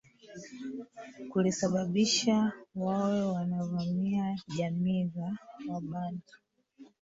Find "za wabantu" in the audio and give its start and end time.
5.07-6.33